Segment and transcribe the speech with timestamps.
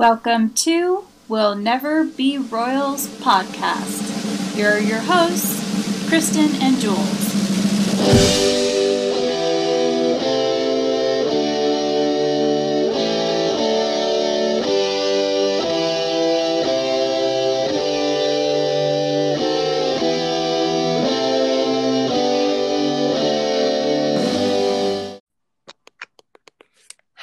[0.00, 4.54] Welcome to We'll Never Be Royals podcast.
[4.54, 8.69] Here are your hosts, Kristen and Jules.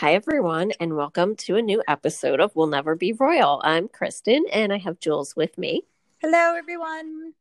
[0.08, 3.60] Hi, everyone, and welcome to a new episode of We'll Never Be Royal.
[3.66, 5.82] I'm Kristen, and I have Jules with me.
[6.22, 7.34] Hello, everyone.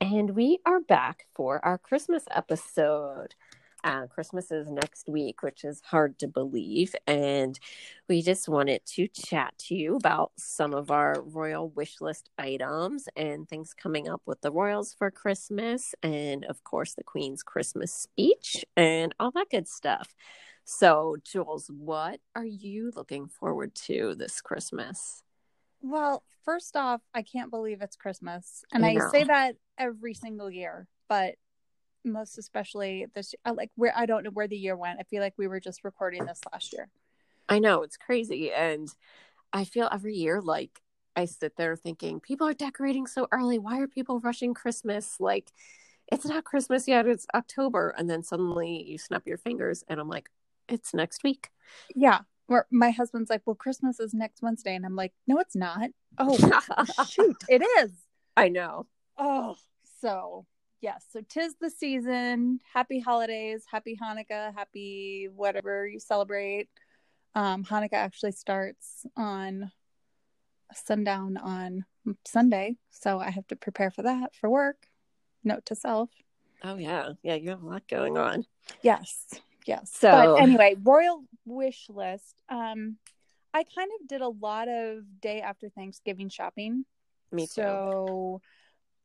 [0.00, 3.34] And we are back for our Christmas episode.
[3.82, 6.94] Uh, Christmas is next week, which is hard to believe.
[7.08, 7.58] And
[8.08, 13.08] we just wanted to chat to you about some of our royal wish list items
[13.16, 15.96] and things coming up with the royals for Christmas.
[16.00, 20.14] And of course, the Queen's Christmas speech and all that good stuff.
[20.64, 25.22] So, Jules, what are you looking forward to this Christmas?
[25.82, 28.64] Well, first off, I can't believe it's Christmas.
[28.72, 31.34] And I I, say that every single year, but
[32.04, 35.00] most especially this I uh, like where I don't know where the year went.
[35.00, 36.88] I feel like we were just recording this last year.
[37.48, 38.50] I know it's crazy.
[38.50, 38.88] And
[39.52, 40.80] I feel every year like
[41.16, 43.58] I sit there thinking, people are decorating so early.
[43.58, 45.20] Why are people rushing Christmas?
[45.20, 45.52] Like,
[46.10, 47.94] it's not Christmas yet, it's October.
[47.96, 50.28] And then suddenly you snap your fingers, and I'm like,
[50.68, 51.50] it's next week.
[51.94, 52.20] Yeah.
[52.46, 54.74] Where my husband's like, Well, Christmas is next Wednesday.
[54.74, 55.90] And I'm like, No, it's not.
[56.18, 56.36] Oh
[57.08, 57.90] shoot, it is.
[58.36, 58.86] I know.
[59.18, 59.56] Oh,
[60.00, 60.46] so
[60.80, 61.04] yes.
[61.10, 62.60] So tis the season.
[62.72, 66.68] Happy holidays, happy Hanukkah, happy whatever you celebrate.
[67.34, 69.72] Um, Hanukkah actually starts on
[70.72, 71.84] sundown on
[72.24, 74.86] Sunday, so I have to prepare for that for work.
[75.42, 76.10] Note to self.
[76.62, 77.10] Oh, yeah.
[77.22, 78.46] Yeah, you have a lot going on.
[78.82, 79.26] Yes,
[79.64, 79.90] yes.
[79.92, 82.42] So- but anyway, royal wish list.
[82.48, 82.96] Um,
[83.52, 86.84] I kind of did a lot of day after Thanksgiving shopping.
[87.30, 87.52] Me too.
[87.52, 88.40] So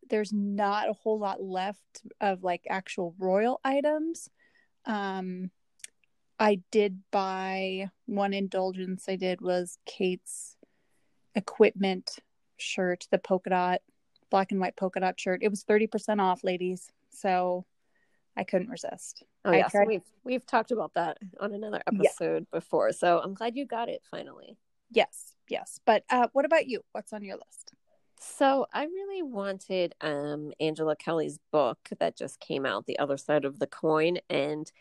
[0.09, 4.29] there's not a whole lot left of like actual royal items.
[4.85, 5.51] Um
[6.39, 10.55] I did buy one indulgence I did was Kate's
[11.35, 12.17] equipment
[12.57, 13.81] shirt, the polka dot,
[14.31, 15.43] black and white polka dot shirt.
[15.43, 16.89] It was 30% off, ladies.
[17.09, 17.65] So
[18.39, 19.23] I couldn't resist.
[19.45, 19.67] oh, yeah.
[19.67, 21.99] Tried- we've, we've talked about that on another Yeah.
[22.09, 22.91] episode before.
[22.93, 24.57] So I'm glad you got it finally.
[24.91, 25.79] Yes, yes.
[25.85, 26.81] But uh what about you?
[26.93, 27.73] What's on your list?
[28.19, 33.45] So I really wanted um Angela Kelly's book that just came out, The Other Side
[33.45, 34.71] of the Coin, and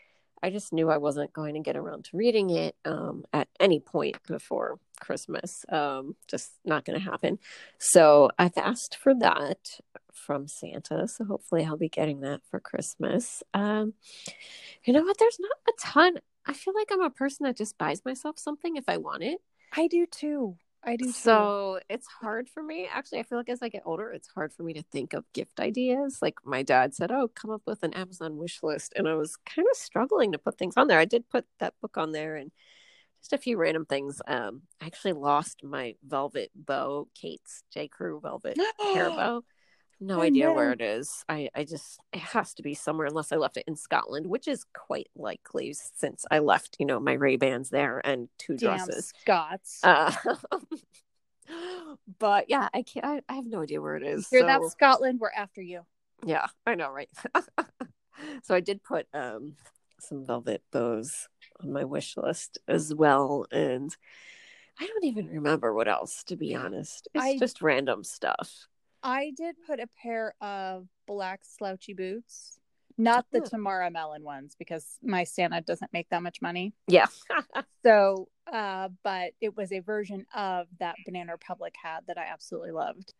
[0.41, 3.79] I just knew I wasn't going to get around to reading it um at any
[3.79, 5.65] point before Christmas.
[5.69, 7.39] Um just not going to happen.
[7.77, 9.59] So I've asked for that
[10.19, 13.43] from Santa, so hopefully I'll be getting that for Christmas.
[13.53, 13.93] Um
[14.83, 16.17] you know what, there's not a ton.
[16.45, 19.39] I feel like I'm a person that just buys myself something if I want it.
[19.73, 20.57] I do too.
[20.83, 21.11] I do too.
[21.11, 22.87] So it's hard for me.
[22.91, 25.31] Actually, I feel like as I get older, it's hard for me to think of
[25.33, 26.19] gift ideas.
[26.21, 29.35] Like my dad said, "Oh, come up with an Amazon wish list," and I was
[29.45, 30.99] kind of struggling to put things on there.
[30.99, 32.51] I did put that book on there and
[33.21, 34.21] just a few random things.
[34.27, 37.89] Um, I actually lost my velvet bow, Kate's J.
[37.89, 38.57] Crew velvet
[38.93, 39.43] hair bow.
[40.01, 41.25] No Oh, idea where it is.
[41.27, 44.47] I, I just it has to be somewhere unless I left it in Scotland, which
[44.47, 49.11] is quite likely since I left, you know, my Ray Bans there and two dresses.
[49.21, 49.79] Scots.
[49.83, 50.13] Uh,
[52.19, 53.05] but yeah, I can't.
[53.05, 54.29] I, I have no idea where it is.
[54.31, 55.81] You're so, that Scotland, we're after you.
[56.25, 57.09] yeah, I know, right?
[58.43, 59.55] so I did put um
[59.99, 61.27] some velvet bows
[61.61, 63.93] on my wish list as well, and
[64.79, 66.23] I don't even remember what else.
[66.25, 68.67] To be honest, it's I- just random stuff.
[69.03, 72.59] I did put a pair of black slouchy boots,
[72.97, 73.45] not the Oh.
[73.45, 76.73] Tamara Mellon ones because my Santa doesn't make that much money.
[76.87, 77.07] Yeah,
[77.83, 82.71] So, uh, but it was a version of that Banana Republic hat that I absolutely
[82.71, 83.13] loved.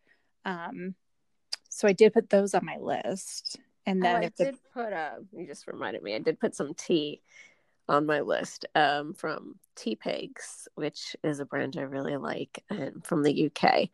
[0.44, 0.94] Um,
[1.70, 4.56] so I did put those on my list, and Oh, then I if the did
[4.74, 6.14] put uh you just reminded me.
[6.14, 7.22] I did put some tea
[7.88, 13.22] on my list um from Teapigs, which is a brand I really like and from
[13.22, 13.88] the UK.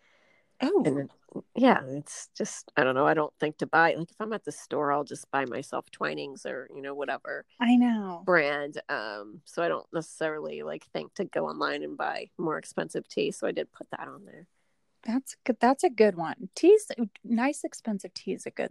[0.62, 1.10] Oh and
[1.54, 4.44] yeah it's just i don't know i don't think to buy like if i'm at
[4.44, 9.40] the store i'll just buy myself twinings or you know whatever I know brand um
[9.44, 13.46] so i don't necessarily like think to go online and buy more expensive tea so
[13.46, 14.46] i did put that on there
[15.06, 15.56] that's good.
[15.60, 16.48] That's a good one.
[16.56, 16.90] Tea's
[17.22, 18.70] nice, expensive tea is a good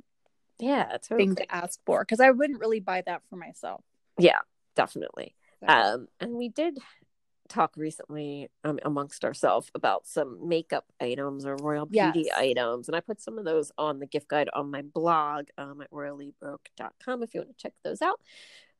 [0.60, 3.84] yeah it's thing to ask for because I wouldn't really buy that for myself.
[4.18, 4.40] yeah
[4.76, 5.68] definitely So.
[5.68, 6.78] um and we did
[7.48, 12.38] talk recently um, amongst ourselves about some makeup items or royal beauty Yes.
[12.38, 15.82] items and i put some of those on the gift guide on my blog um,
[15.82, 18.20] at royallybroke.com if you want to check those out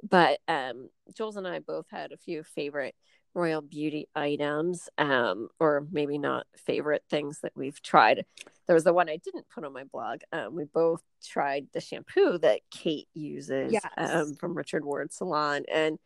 [0.10, 2.96] but um jules and i both had a few favorite
[3.34, 8.26] royal beauty items um or maybe not favorite things that we've tried
[8.66, 11.82] there was the one i didn't put on my blog um we both tried the
[11.82, 13.84] shampoo that kate uses Yes.
[13.98, 16.00] um, from richard ward salon and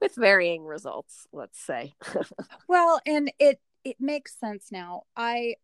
[0.00, 1.94] with varying results let's say
[2.68, 5.02] Well, and it it makes sense now.
[5.16, 5.54] I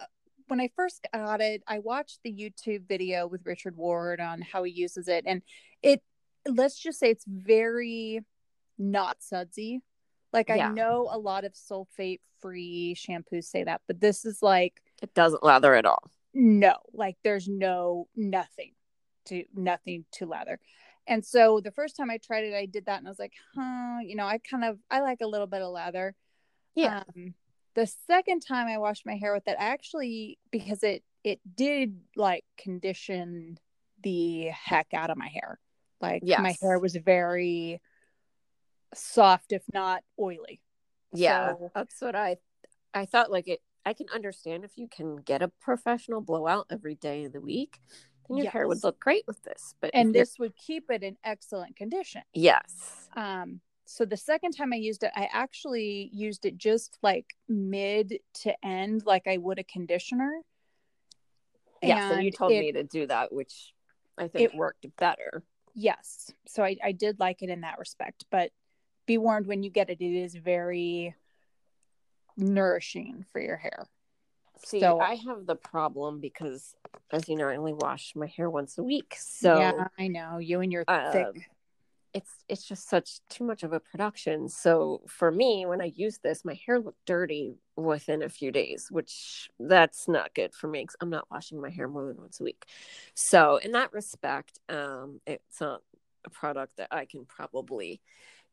[0.00, 0.04] uh,
[0.48, 4.62] when I first got it, I watched the YouTube video with Richard Ward on how
[4.64, 5.42] he uses it, and
[5.82, 6.02] it
[6.48, 8.20] let's just say it's very
[8.78, 9.82] not sudsy.
[10.32, 10.68] Like Yeah.
[10.68, 15.14] I know a lot of sulfate free shampoos say that, but this is like it
[15.14, 18.72] doesn't lather at all no like there's no nothing
[19.24, 20.60] to nothing to lather
[21.06, 23.32] and so the first time i tried it i did that and i was like
[23.54, 26.14] huh you know i kind of i like a little bit of lather.
[26.74, 27.02] Yeah.
[27.16, 27.34] Um,
[27.74, 32.00] the second time i washed my hair with it I actually because it it did
[32.16, 33.58] like condition
[34.02, 35.58] the heck out of my hair.
[36.00, 37.80] Like my hair was very
[38.94, 40.60] soft if not oily.
[41.12, 42.36] Yeah So- that's what i
[42.94, 46.94] i thought like it i can understand if you can get a professional blowout every
[46.94, 47.80] day of the week
[48.28, 51.16] then your hair would look great with this but and this would keep it in
[51.24, 56.58] excellent condition yes Um, so the second time I used it, I actually used it
[56.58, 60.40] just like mid to end, like I would a conditioner.
[61.82, 63.72] yeah so you told it- me to do that which
[64.18, 65.42] i think it- worked better
[65.78, 66.32] Yes.
[66.46, 68.50] So I, I did like it in that respect, but
[69.04, 71.14] be warned when you get it, it is very
[72.38, 73.86] nourishing for your hair.
[74.64, 76.74] See So- i have the problem because
[77.12, 80.38] as you know i only wash my hair once a week so yeah, I know
[80.38, 81.50] you and your um, thick.
[82.14, 84.48] it's it's just such too much of a production.
[84.48, 88.88] So for me, when I use this, my hair looked dirty within a few days,
[88.90, 92.40] which that's not good for me because I'm not washing my hair more than once
[92.40, 92.64] a week.
[93.14, 95.82] So in that respect, um, it's not
[96.24, 98.00] a product that I can probably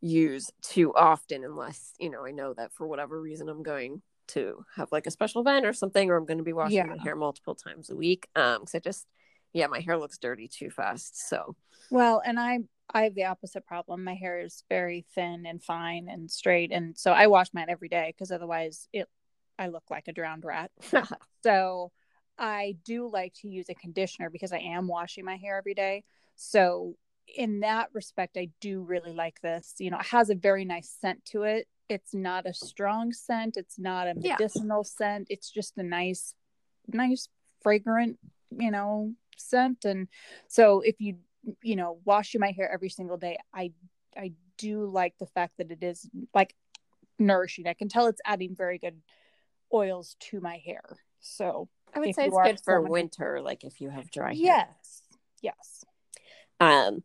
[0.02, 4.66] use too often unless you know I know that for whatever reason I'm going to
[4.76, 7.16] have like a special event or something, or I'm going to be washing my hair
[7.16, 8.28] multiple times a week.
[8.36, 9.08] Um, because I just
[9.54, 11.28] yeah, my hair looks dirty too fast.
[11.30, 11.56] So
[11.92, 12.60] Well, and I
[12.94, 14.04] I have the opposite problem.
[14.04, 17.90] My hair is very thin and fine and straight, and so I wash mine every
[17.90, 19.08] day because otherwise it
[19.58, 20.72] I look like a drowned rat.
[21.44, 21.92] So
[22.38, 26.06] I do like to use a conditioner because I am washing my hair every day.
[26.36, 26.96] So
[27.28, 29.76] in that respect, I do really like this.
[29.80, 31.68] You know, it has a very nice scent to it.
[31.90, 33.58] It's not a strong scent.
[33.58, 34.36] It's not a Yeah.
[34.40, 35.28] medicinal scent.
[35.30, 36.34] It's just a nice,
[36.88, 37.28] nice
[37.62, 38.20] fragrant,
[38.52, 39.86] you know, scent.
[39.86, 40.08] And
[40.48, 41.18] so if you,
[41.62, 43.74] you know, washing my hair every single day, I,
[44.16, 46.56] I do like the fact that it is like
[47.20, 47.68] nourishing.
[47.68, 49.02] I can tell it's adding very good
[49.74, 50.84] oils to my hair.
[51.20, 54.36] So I would say it's good for someone winter, like if you have dry hair.
[54.36, 55.04] yes,
[55.42, 55.86] yes.
[56.60, 57.04] Um,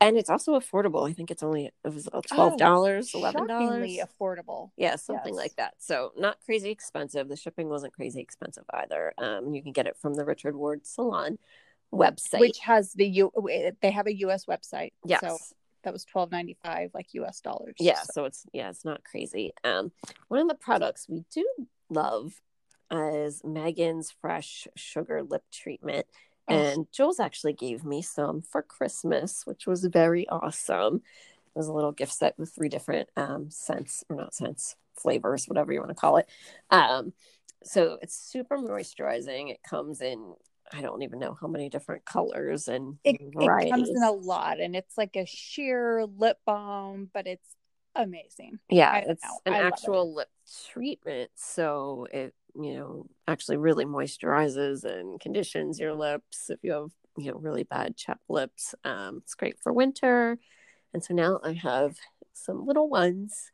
[0.00, 1.08] and it's also affordable.
[1.08, 3.98] I think it's only it was twelve dollars, eleven dollars.
[4.00, 4.70] Oh, affordable.
[4.76, 5.42] Yeah, something Yes.
[5.42, 5.74] like that.
[5.78, 7.28] So not crazy expensive.
[7.28, 9.12] The shipping wasn't crazy expensive either.
[9.18, 11.38] Um, you can get it from the Richard Ward Salon
[11.92, 12.40] website.
[12.40, 13.32] Which has the U
[13.80, 14.92] they have a US website.
[15.04, 15.38] yes, So
[15.84, 17.76] that was twelve ninety five like US dollars.
[17.78, 18.00] yeah.
[18.02, 19.52] So- So it's yeah, it's not crazy.
[19.64, 19.92] Um,
[20.28, 21.46] one of the products we do
[21.88, 22.40] love
[22.90, 26.06] is Meghan's Fresh Sugar Lip Treatment.
[26.48, 30.96] Oh, And Jules actually gave me some for Christmas, which was very awesome.
[30.96, 35.46] It was a little gift set with three different um, scents, or not scents, flavors,
[35.46, 36.28] whatever you want to call it.
[36.70, 37.12] Um,
[37.64, 39.50] so it's super moisturizing.
[39.50, 40.34] It comes in,
[40.72, 44.60] I don't even know how many different colors and it, it comes in a lot
[44.60, 47.56] and it's like a sheer lip balm, but it's
[47.94, 48.58] amazing.
[48.68, 49.40] yeah, it's know.
[49.46, 49.72] an I love it.
[49.72, 50.28] actual lip
[50.70, 51.30] treatment.
[51.34, 57.30] So it, you know, actually really moisturizes and conditions your lips if you have, you
[57.30, 58.74] know, really bad chapped lips.
[58.84, 60.38] Um, it's great for winter.
[60.94, 61.96] And so now I have
[62.32, 63.50] some little ones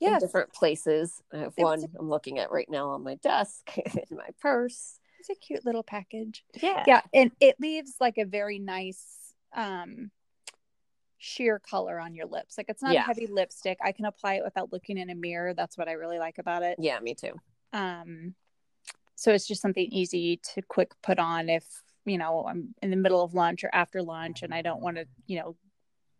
[0.00, 1.22] in different places.
[1.32, 3.70] I have one I'm looking at right now on my desk
[4.10, 4.98] in my purse.
[5.20, 6.44] It's a cute little package.
[6.60, 6.84] Yeah.
[6.86, 10.10] Yeah, and it leaves like a very nice um
[11.16, 12.58] sheer color on your lips.
[12.58, 13.00] Like it's not Yeah.
[13.00, 13.78] a heavy lipstick.
[13.82, 15.54] I can apply it without looking in a mirror.
[15.54, 16.76] That's what I really like about it.
[16.78, 17.32] Yeah, me too.
[17.72, 18.34] Um
[19.24, 21.64] so it's just something easy to quick put on if,
[22.04, 24.98] you know, I'm in the middle of lunch or after lunch and I don't want
[24.98, 25.56] to, you know,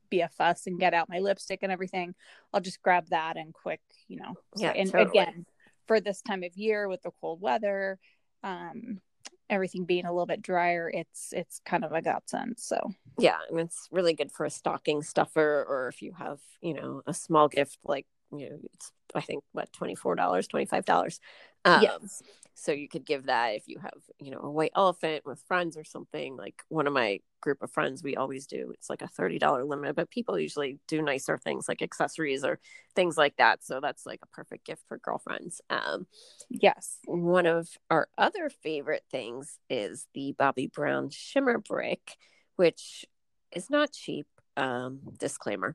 [0.08, 2.14] be a fuss and get out my lipstick and everything.
[2.54, 4.38] I'll just grab that and quick, you know.
[4.56, 5.20] Yeah, and totally.
[5.20, 5.44] again,
[5.86, 7.98] for this time of year with the cold weather,
[8.42, 9.02] um
[9.50, 12.54] everything being a little bit drier, it's it's kind of a godsend.
[12.58, 16.72] So Yeah, and it's really good for a stocking stuffer or if you have, you
[16.72, 18.06] know, a small gift like
[18.38, 21.20] you know, it's I think what twenty four dollars, twenty five dollars.
[21.64, 22.22] Um, yes.
[22.56, 25.76] So you could give that if you have, you know, a white elephant with friends
[25.76, 26.36] or something.
[26.36, 28.70] Like one of my group of friends, we always do.
[28.74, 32.60] It's like a thirty dollar limit, but people usually do nicer things like accessories or
[32.94, 33.64] things like that.
[33.64, 35.60] So that's like a perfect gift for girlfriends.
[35.68, 36.06] Um,
[36.48, 36.98] Yes.
[37.06, 42.16] one of our other favorite things is the Bobbi Brown Shimmer Brick,
[42.56, 43.04] which
[43.52, 44.26] is not cheap.
[44.56, 45.74] Um, disclaimer.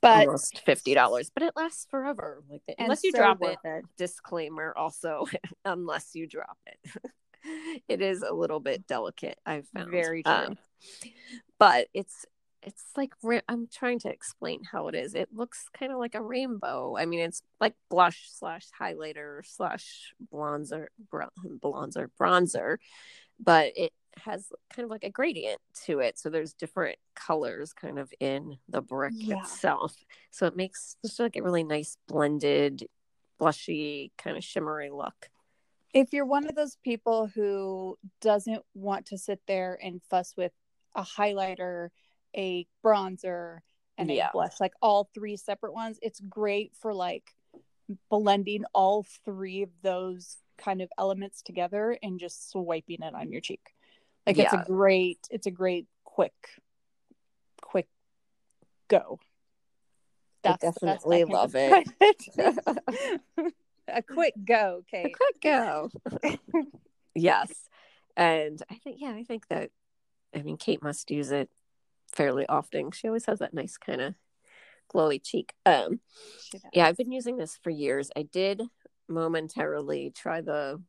[0.00, 2.42] But- almost fifty dollars, but it lasts forever.
[2.48, 3.58] Like And unless you so drop it.
[3.64, 3.84] it.
[3.96, 5.26] Disclaimer also,
[5.64, 7.12] unless you drop it.
[7.88, 9.90] it is a little bit delicate, I've found.
[9.90, 10.32] Very true.
[10.32, 10.58] Um,
[11.58, 12.26] but it's
[12.62, 13.12] it's like
[13.48, 15.14] I'm trying to explain how it is.
[15.14, 16.96] It looks kind of like a rainbow.
[16.98, 21.30] I mean, it's like blush slash highlighter slash bronzer, bron-
[21.62, 22.78] bronzer, bronzer,
[23.38, 23.92] but it
[24.24, 26.18] has kind of like a gradient to it.
[26.18, 29.40] So there's different colors kind of in the brick Yeah.
[29.40, 29.94] itself.
[30.30, 32.86] So it makes just like a really nice blended,
[33.40, 35.30] blushy kind of shimmery look.
[35.94, 40.52] If you're one of those people who doesn't want to sit there and fuss with
[40.94, 41.88] a highlighter,
[42.36, 43.60] a bronzer,
[43.96, 44.28] and Yeah.
[44.28, 47.34] a blush, like all three separate ones, it's great for like
[48.10, 53.40] blending all three of those kind of elements together and just swiping it on your
[53.40, 53.74] cheek.
[54.28, 56.34] Like it's a great, it's a great quick,
[57.62, 57.88] quick
[58.88, 59.18] go.
[60.44, 61.88] I definitely love it.
[62.00, 62.58] it.
[63.88, 65.06] a quick go, Kate.
[65.06, 65.90] A quick go.
[67.14, 67.50] yes.
[68.16, 69.70] And I think, yeah, I think that,
[70.34, 71.48] I mean, Kate must use it
[72.12, 72.90] fairly often.
[72.90, 74.14] She always has that nice kind of
[74.92, 75.54] glowy cheek.
[75.66, 76.00] Um,
[76.72, 78.10] yeah, I've been using this for years.
[78.16, 78.62] I did
[79.08, 80.82] momentarily try the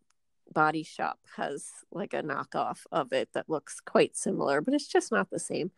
[0.53, 5.11] Body Shop has like a knockoff of it that looks quite similar, but it's just
[5.11, 5.71] not the same.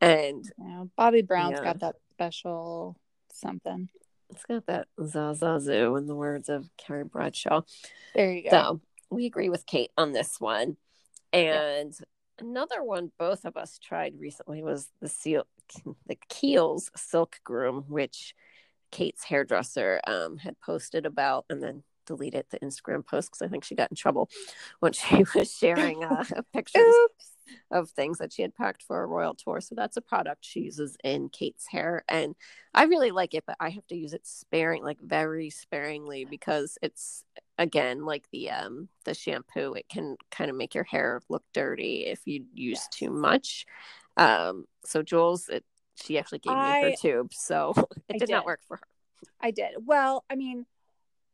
[0.00, 1.64] And Yeah, Bobbi Brown's Yeah.
[1.64, 2.96] got that special
[3.32, 3.88] something.
[4.30, 7.62] it's got that zazazoo in the words of Carrie Bradshaw.
[8.14, 8.50] There you go.
[8.50, 8.80] So
[9.10, 10.76] we agree with Kate on this one.
[11.32, 11.92] And
[12.38, 15.46] another one both of us tried recently was the seal
[16.06, 18.34] the Kiehl's Silk Groom, which
[18.90, 23.62] Kate's hairdresser um, had posted about and then deleted the Instagram post because I think
[23.62, 24.28] she got in trouble
[24.80, 27.30] when she was sharing uh, pictures Oops.
[27.70, 29.60] of things that she had packed for a royal tour.
[29.60, 32.02] So that's a product she uses in Kate's hair.
[32.08, 32.34] And
[32.74, 36.78] I really like it, but I have to use it sparing, like very sparingly because
[36.82, 37.24] it's
[37.58, 42.06] again like the um the shampoo, it can kind of make your hair look dirty
[42.06, 42.88] if you use Yes.
[42.88, 43.66] too much.
[44.16, 45.64] Um so Jules it
[45.94, 47.72] she actually gave me her tube, so
[48.08, 48.86] it I did, not work for her.
[49.40, 49.72] I did.
[49.84, 50.66] Well, I mean,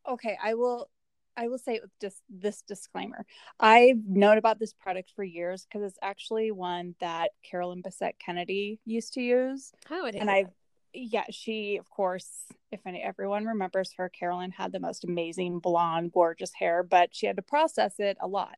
[0.09, 0.89] okay, I will
[1.37, 3.27] I will say it with just this disclaimer.
[3.61, 8.81] I've known about this product for years because it's actually one that Carolyn Bessette Kennedy
[8.87, 9.73] used to use.
[9.91, 10.49] Oh, it and I've
[10.95, 16.13] yeah, she of course, if any everyone remembers her, Carolyn had the most amazing blonde,
[16.13, 18.57] gorgeous hair, but she had to process it a lot.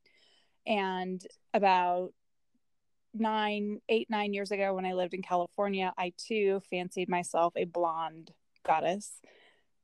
[0.67, 1.21] And
[1.53, 2.13] about
[3.13, 7.65] nine, eight, nine years ago when I lived in California, I too fancied myself a
[7.65, 8.33] blonde
[8.65, 9.21] goddess,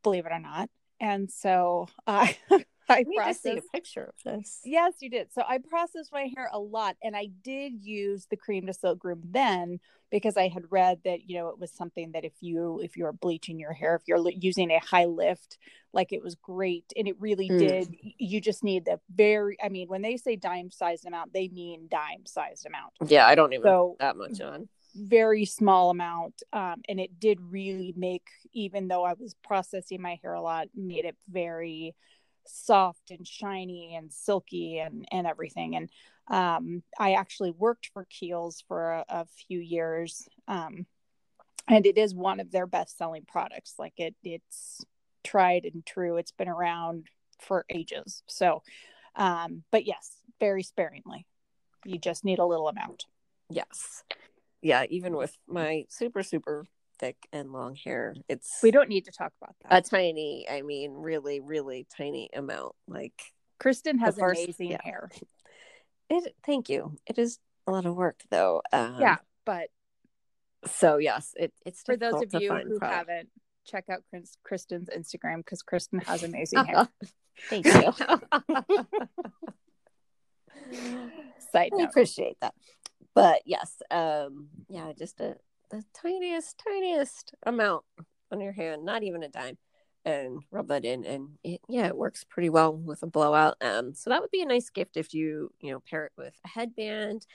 [0.03, 0.71] believe it or not.
[1.01, 4.61] And so I I I need to see a picture of this.
[4.63, 5.33] Yes, you did.
[5.33, 8.99] So I processed my hair a lot and I did use the cream to silk
[8.99, 12.81] groom then because I had read that, you know, it was something that if you
[12.85, 15.57] if you're bleaching your hair, if you're using a high lift,
[15.95, 17.59] like it was great and it really Mm.
[17.59, 21.49] did you just need the very I mean, when they say dime sized amount, they
[21.49, 22.93] mean dime sized amount.
[23.07, 24.69] Yeah, I don't even So- that much on.
[24.95, 30.21] Very small amount um and it did really make even though I was processing my
[30.23, 31.97] hair a lot, made it very
[32.47, 35.75] soft and shiny and silky and and everything.
[35.77, 35.91] And
[36.29, 40.87] um i actually worked for Kiehl's for a, a few years um
[41.69, 43.75] and it is one of their best selling products.
[43.79, 44.85] Like it it's
[45.25, 46.19] tried and true.
[46.19, 47.09] It's been around
[47.41, 48.23] for ages.
[48.29, 48.63] So
[49.17, 51.27] um but yes very sparingly.
[51.85, 53.07] You just need a little amount.
[53.51, 54.05] Yes.
[54.65, 56.65] Yeah, even with my super, super
[56.99, 60.63] thick and long hair, it's we don't need to talk about that a tiny, I
[60.63, 62.75] mean, really, really tiny amount.
[62.89, 63.15] Like
[63.61, 64.79] kristen has first- amazing yeah.
[64.83, 65.11] hair
[66.11, 66.97] it thank you.
[67.07, 68.63] It is a lot of work though.
[68.73, 69.17] Um, yeah
[69.47, 69.69] but
[70.67, 73.11] So yes, it, it's for those of you who product.
[73.11, 73.29] haven't
[73.67, 74.03] check out
[74.43, 76.87] kristen's instagram because kristen has amazing hair
[77.49, 77.73] Thank you.
[81.53, 82.55] side I note appreciate that.
[83.15, 85.37] But yes, um, yeah, just a
[85.71, 87.85] the tiniest, tiniest amount
[88.31, 89.59] on your hand, not even a dime,
[90.05, 93.57] and rub that in, and it yeah, it works pretty well with a blowout.
[93.61, 96.35] Um, so that would be a nice gift if you you know pair it with
[96.45, 97.27] a headband,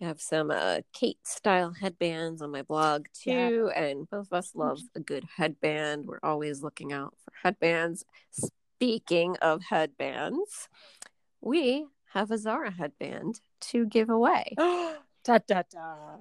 [0.00, 4.52] I have some uh, Kate style headbands on my blog too, and both of us
[4.54, 6.06] love a good headband.
[6.06, 8.04] We're always looking out for headbands.
[8.30, 10.68] Speaking of headbands,
[11.42, 14.56] we have a Zara headband to give away.
[15.24, 16.16] da da da.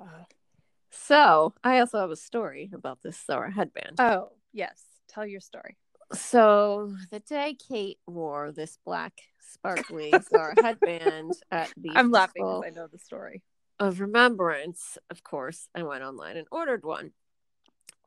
[0.92, 4.00] So I also have a story about this Zara headband.
[4.00, 5.78] Oh yes, tell your story.
[6.14, 12.64] So the day Kate wore this black sparkly Zara headband at the I'm laughing because
[12.66, 13.44] I know the story.
[13.80, 17.12] of Remembrance, of course, I went online and ordered one.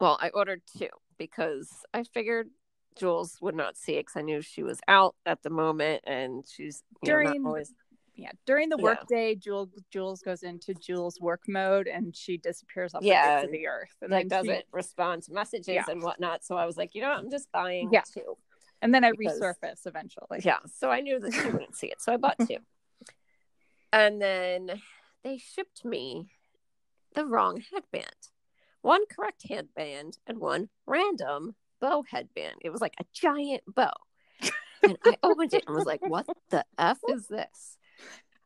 [0.00, 2.48] Well, I ordered two because I figured
[2.96, 6.44] Jules would not see it because I knew she was out at the moment and
[6.46, 7.72] she's you know, not always
[8.14, 8.82] Yeah, during the Yeah.
[8.84, 13.44] workday, Jules Jules goes into Jules work mode and she disappears off Yeah, the face
[13.46, 13.94] of the earth.
[14.02, 15.84] And like doesn't respond to messages Yeah.
[15.88, 16.44] and whatnot.
[16.44, 17.18] So I was like, you know, what?
[17.18, 18.02] I'm just buying Yeah.
[18.02, 18.36] two.
[18.82, 20.40] and then I because- resurface eventually.
[20.44, 20.58] Yeah.
[20.74, 22.02] So I knew that she wouldn't see it.
[22.02, 22.58] So I bought two.
[23.92, 24.82] And then
[25.22, 26.30] they shipped me
[27.14, 28.28] the wrong headband.
[28.80, 32.56] One correct headband and one random bow headband.
[32.62, 33.92] It was like a giant bow.
[34.82, 37.78] And I opened it and was like, what the F is this?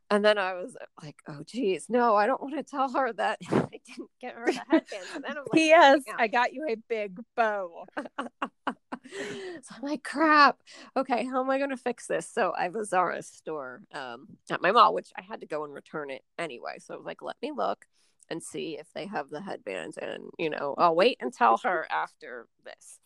[0.09, 3.39] And then I was like, oh, geez, no, I don't want to tell her that
[3.51, 5.03] I didn't get her the headband.
[5.15, 6.01] And then I'm like, P.S.
[6.09, 6.21] out.
[6.21, 7.85] I got you a big bow.
[7.97, 10.59] so I'm like, crap.
[10.95, 12.29] Okay, how am I going to fix this?
[12.29, 15.65] So I have a Zara store um, at my mall, which I had to go
[15.65, 16.77] and return it anyway.
[16.79, 17.85] So I was like, let me look
[18.29, 19.97] and see if they have the headbands.
[19.97, 22.99] And, you know, I'll wait and tell her after this.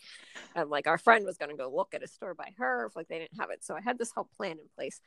[0.55, 2.95] And like our friend was going to go look at a store by her if
[2.95, 3.63] like they didn't have it.
[3.63, 5.01] So I had this whole plan in place.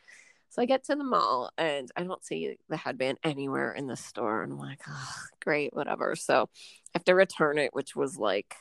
[0.50, 3.96] So I get to the mall and I don't see the headband anywhere in the
[3.96, 4.42] store.
[4.42, 6.14] And I'm like, oh, great, whatever.
[6.14, 6.48] So
[6.94, 8.54] I have to return it, which was like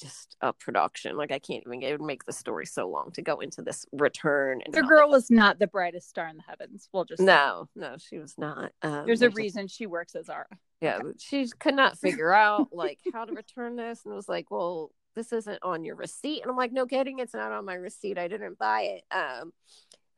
[0.00, 1.16] just a production.
[1.16, 3.84] Like I can't even it would make the story so long to go into this
[3.92, 4.62] return.
[4.64, 6.88] And The girl was not the brightest star in the heavens.
[6.92, 7.32] We'll just they- say.
[7.32, 8.72] No, no, she was not.
[8.82, 10.46] Um, There's a reason she works as Zara.
[10.80, 14.90] yeah, she could not figure out like how to return this, and was like, "Well,
[15.14, 18.16] this isn't on your receipt." And I'm like, "No kidding, it's not on my receipt.
[18.18, 19.52] I didn't buy it." Um,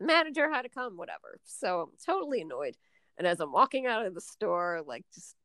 [0.02, 1.38] manager had to come, whatever.
[1.44, 2.76] So I'm totally annoyed.
[3.18, 5.36] And as I'm walking out of the store, like just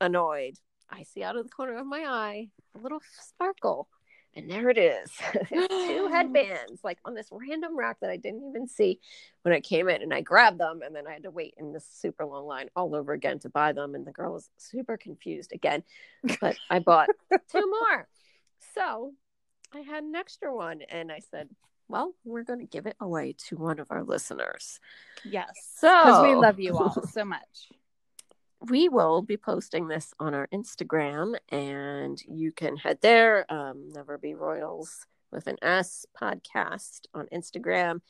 [0.00, 0.54] annoyed,
[0.90, 3.88] I see out of the corner of my eye a little sparkle.
[4.34, 5.10] And there it is.
[5.48, 8.98] Two headbands, like on this random rack that I didn't even see
[9.42, 10.00] when I came in.
[10.00, 12.70] And I grabbed them, and then I had to wait in this super long line
[12.74, 13.94] all over again to buy them.
[13.94, 15.82] And the girl was super confused again.
[16.40, 17.10] But I bought
[17.50, 18.08] two more.
[18.74, 19.12] So
[19.74, 21.48] I had an extra one, and I said,
[21.92, 24.80] Well, we're going to give it away to one of our listeners.
[25.24, 25.50] Yes.
[25.78, 27.68] So Because we love you all so much.
[28.70, 33.44] we will be posting this on our Instagram, and you can head there.
[33.52, 38.00] Um, Never Be Royals with an S podcast on Instagram.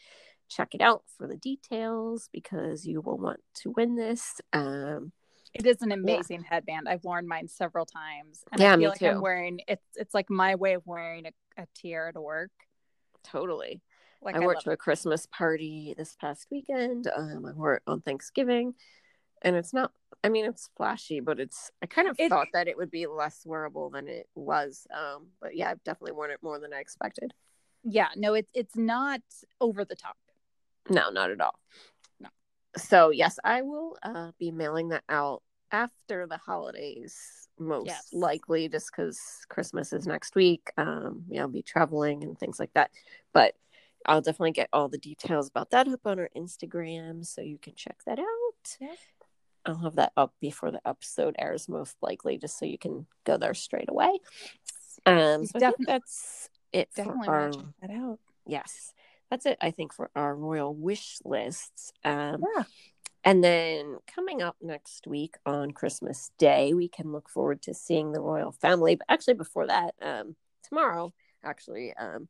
[0.49, 4.41] Check it out for the details because you will want to win this.
[4.53, 5.11] Um,
[5.55, 6.89] It is an amazing headband.
[6.89, 8.45] I've worn mine several times.
[8.53, 9.23] And Yeah, I feel like I'm too.
[9.23, 12.53] wearing it's it's like my way of wearing a, a tiara to work.
[13.25, 13.83] Totally.
[14.21, 17.09] Like I I, wore it to a Christmas party this past weekend.
[17.15, 18.75] Um, I wore it on Thanksgiving,
[19.43, 19.93] and it's not.
[20.23, 21.71] I mean, it's flashy, but it's.
[21.83, 24.87] I kind of It- thought that it would be less wearable than it was.
[24.97, 27.35] Um, but yeah, I've definitely worn it more than I expected.
[27.83, 29.21] Yeah, no, it's it's not
[29.61, 30.17] over the top.
[30.89, 31.59] No, not at all.
[32.21, 32.29] No.
[32.77, 38.13] So yes, I will uh, be mailing that out after the holidays, most Yes.
[38.13, 40.71] likely, just because Christmas is next week.
[40.77, 42.91] Um, yeah, I'll be traveling and things like that.
[43.33, 43.55] But
[44.07, 47.75] I'll definitely get all the details about that up on our Instagram, so you can
[47.75, 48.79] check that out.
[49.65, 53.37] I'll have that up before the episode airs, most likely, just so you can go
[53.37, 54.19] there straight away.
[55.07, 58.19] Um, so I think that's it Definitely for our check that out.
[58.47, 58.95] yes
[59.31, 62.63] that's it i think for our royal wish lists um Yeah.
[63.25, 68.13] And then coming up next week on christmas day we can look forward to seeing
[68.13, 71.13] the royal family but actually before that um tomorrow
[71.45, 72.29] actually um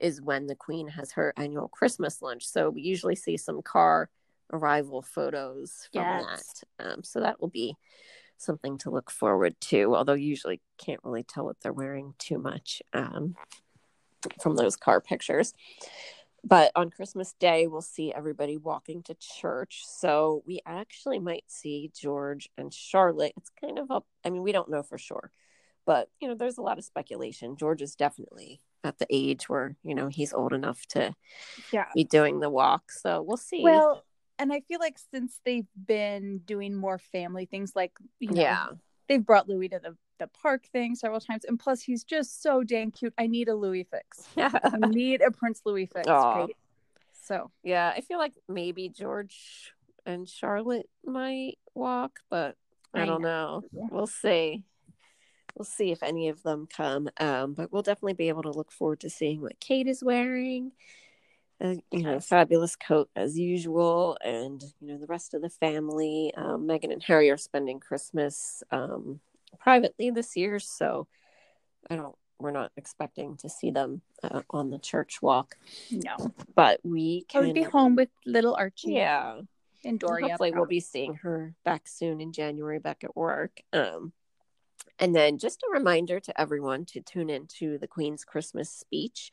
[0.00, 4.08] is when the queen has her annual christmas lunch so we usually see some car
[4.52, 6.64] arrival photos from Yes.
[6.78, 7.76] that um so that will be
[8.36, 12.82] something to look forward to although usually can't really tell what they're wearing too much
[12.92, 13.36] um
[14.40, 15.54] from those car pictures.
[16.44, 19.82] But on Christmas Day, we'll see everybody walking to church.
[19.86, 23.32] So we actually might see George and Charlotte.
[23.36, 24.06] It's kind of up.
[24.24, 25.30] I mean, we don't know for sure,
[25.86, 27.56] but you know, there's a lot of speculation.
[27.56, 31.14] George is definitely at the age where you know he's old enough to
[31.72, 31.86] Yeah.
[31.94, 32.90] be doing the walk.
[32.90, 33.62] So we'll see.
[33.62, 34.04] Well,
[34.38, 38.66] and I feel like since they've been doing more family things, like you know, yeah,
[39.08, 42.62] they've brought Louis to the the park thing several times, and plus he's just so
[42.62, 43.12] dang cute.
[43.18, 44.28] I need a Louis fix.
[44.36, 44.50] Yeah.
[44.52, 46.08] I need a Prince Louis fix.
[46.08, 46.56] Right?
[47.24, 47.92] So yeah.
[47.94, 49.72] I feel like maybe George
[50.06, 52.56] and Charlotte might walk, but
[52.94, 53.62] I, I don't know.
[53.72, 54.62] We'll see.
[55.56, 57.08] We'll see if any of them come.
[57.18, 60.72] Um, but we'll definitely be able to look forward to seeing what Kate is wearing.
[61.60, 66.32] Uh, you know, fabulous coat as usual, and you know the rest of the family.
[66.36, 69.20] Um, Meghan and Harry are spending Christmas um,
[69.58, 71.06] privately this year, so
[71.90, 72.14] I don't.
[72.38, 75.54] We're not expecting to see them uh, on the church walk,
[75.92, 76.16] No.
[76.56, 77.46] but we I can.
[77.46, 79.48] would be home with little Archie Yeah, and
[79.84, 80.30] and Doria.
[80.30, 83.60] Hopefully, we'll be seeing her back soon in January, back at work.
[83.72, 84.12] Um,
[84.98, 89.30] and then just a reminder to everyone to tune into the Queen's Christmas speech.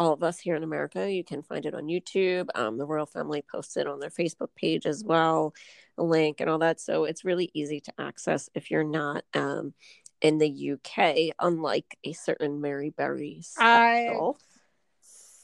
[0.00, 2.48] All of us here in America, you can find it on YouTube.
[2.54, 5.54] Um, the royal family posted on their Facebook page as well,
[5.98, 6.80] a link and all that.
[6.80, 9.74] So it's really easy to access if you're not um,
[10.22, 14.08] in the UK, unlike a certain Mary Berry I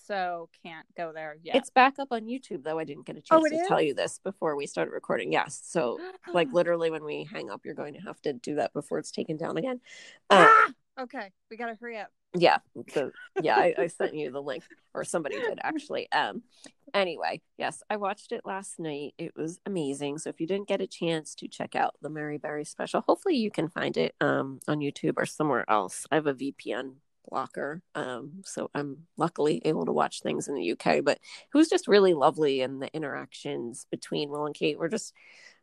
[0.06, 1.56] so can't go there yet.
[1.56, 2.78] It's back up on YouTube, though.
[2.78, 5.32] I didn't get a Oh, chance it to tell you this before we started recording.
[5.32, 5.60] Yes.
[5.64, 5.98] So,
[6.32, 9.10] like, literally, when we hang up, you're going to have to do that before it's
[9.10, 9.80] taken down again.
[10.30, 10.70] Uh, Ah!
[10.98, 12.10] Okay, we gotta hurry up.
[12.34, 12.58] yeah.
[12.92, 13.10] So,
[13.42, 16.10] yeah, I, I sent you the link, or somebody did actually.
[16.12, 16.42] Um.
[16.94, 19.14] Anyway, yes, I watched it last night.
[19.18, 20.18] It was amazing.
[20.18, 23.36] So, if you didn't get a chance to check out the Mary Berry special, hopefully
[23.36, 26.06] you can find it um on YouTube or somewhere else.
[26.10, 26.94] I have a VPN
[27.28, 31.68] blocker um so i'm luckily able to watch things in the uk but it was
[31.68, 35.12] just really lovely and the interactions between will and kate were just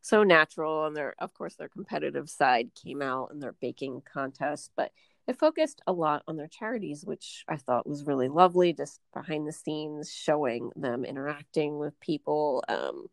[0.01, 4.71] so natural and their of course their competitive side came out in their baking contest
[4.75, 4.91] but
[5.27, 9.47] it focused a lot on their charities which i thought was really lovely just behind
[9.47, 13.07] the scenes showing them interacting with people um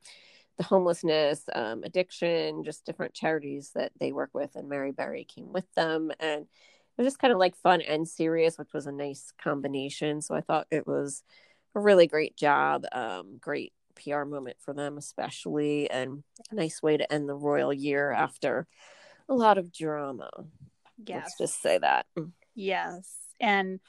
[0.59, 5.53] the homelessness um, addiction just different charities that they work with and mary berry came
[5.53, 6.47] with them and
[7.01, 10.21] it was just kind of like fun and serious, which was a nice combination.
[10.21, 11.23] So I thought it was
[11.75, 12.85] a really great job.
[12.93, 17.73] Um, great PR moment for them, especially, and a nice way to end the royal
[17.73, 18.67] year after
[19.31, 20.31] a lot of drama.
[21.07, 21.23] Yes.
[21.25, 22.07] Let's just say that.
[22.55, 23.15] Yes.
[23.41, 23.81] And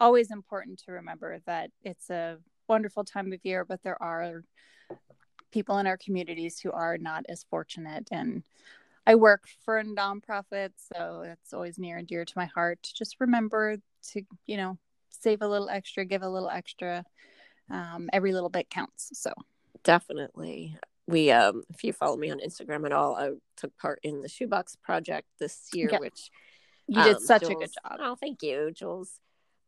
[0.00, 4.44] always important to remember that it's a wonderful time of year, but there are
[5.50, 8.08] people in our communities who are not as fortunate.
[8.10, 8.42] And
[9.06, 12.94] I work for a nonprofit, so it's always near and dear to my heart to
[12.94, 13.76] just remember
[14.12, 14.78] to, you know,
[15.10, 17.04] save a little extra, give a little extra.
[17.70, 19.10] Um, every little bit counts.
[19.14, 19.32] So,
[19.84, 20.76] Definitely.
[21.06, 24.28] We, um, if you follow me on Instagram at all, I took part in the
[24.28, 25.98] Shoebox Project this year, Yeah.
[25.98, 26.30] which
[26.96, 27.98] you did Um, such a good job.
[28.00, 28.70] Oh, thank you.
[28.72, 29.18] Jules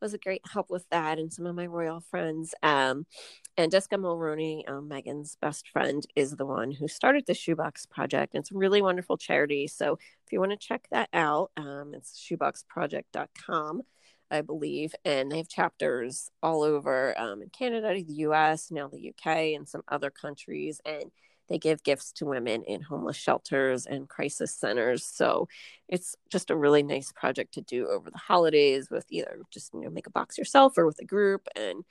[0.00, 2.54] was a great help with that and some of my royal friends.
[2.62, 3.06] Um,
[3.56, 8.34] and Jessica Mulroney, um, Meghan's best friend, is the one who started the Shoebox Project.
[8.34, 9.66] It's a really wonderful charity.
[9.66, 9.94] So
[10.26, 13.82] if you want to check that out, um, it's shoeboxproject.com,
[14.30, 14.94] I believe.
[15.04, 19.68] And they have chapters all over um, in Canada, the US, now the UK, and
[19.68, 20.80] some other countries.
[20.84, 21.10] And
[21.48, 25.04] they give gifts to women in homeless shelters and crisis centers.
[25.04, 25.48] So
[25.88, 29.82] it's just a really nice project to do over the holidays with either just you
[29.82, 31.84] know make a box yourself or with a group and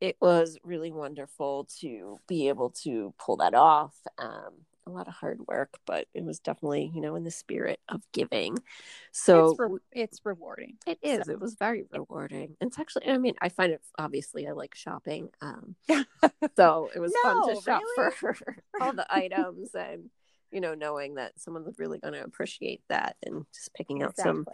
[0.00, 4.52] it was really wonderful to be able to pull that off um,
[4.86, 8.02] a lot of hard work but it was definitely you know in the spirit of
[8.12, 8.58] giving
[9.12, 10.76] so it's, re- it's rewarding.
[10.86, 14.52] it is it was very rewarding it's actually i mean i find it obviously i
[14.52, 15.74] like shopping um
[16.56, 18.14] so it was fun to shop really?
[18.14, 18.36] for
[18.80, 20.10] all the items and
[20.50, 24.46] you know knowing that someone's really going to appreciate that and just picking out some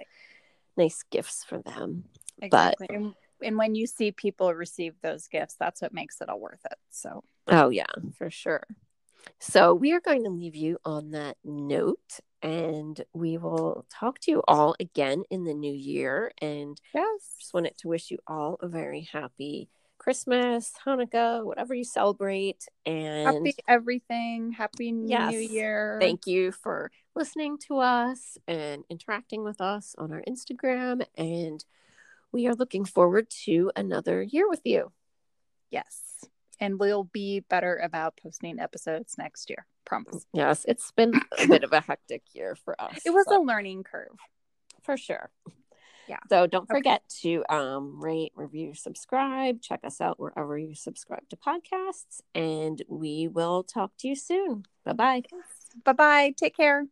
[0.76, 2.04] nice gifts for them
[2.42, 2.86] Exactly.
[2.90, 6.64] and, and when you see people receive those gifts, that's what makes it all worth
[6.64, 6.78] it.
[6.90, 8.64] So, oh yeah for sure
[9.38, 14.30] so we are going to leave you on that note and we will talk to
[14.30, 17.36] you all again in the new year and yes.
[17.38, 19.68] just wanted to wish you all a very happy
[20.00, 22.66] Christmas, Hanukkah, whatever you celebrate.
[22.86, 24.50] And Happy everything.
[24.50, 25.30] Happy Yes.
[25.30, 25.98] New Year.
[26.00, 31.04] thank you for listening to us and interacting with us on our Instagram.
[31.18, 31.62] And
[32.32, 34.90] we are looking forward to another year with you.
[35.70, 36.24] Yes.
[36.60, 39.66] And we'll be better about posting episodes next year.
[39.86, 40.26] Promise.
[40.32, 43.00] Yes, it's been a bit of a hectic year for us.
[43.04, 44.16] It was a learning curve.
[44.82, 45.30] for sure.
[46.06, 46.18] Yeah.
[46.28, 46.78] So don't Okay.
[46.78, 49.62] forget to um, rate, review, subscribe.
[49.62, 54.64] Check us out wherever you subscribe to podcasts, and we will talk to you soon.
[54.84, 55.22] Bye bye.
[55.84, 56.34] Bye bye.
[56.36, 56.86] Take care.